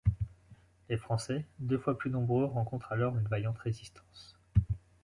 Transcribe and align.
Les 0.89 0.97
Français 0.97 1.45
deux 1.59 1.77
fois 1.77 1.95
plus 1.95 2.09
nombreux 2.09 2.45
rencontrent 2.45 2.91
alors 2.91 3.15
une 3.19 3.27
vaillante 3.27 3.59
résistance. 3.59 4.35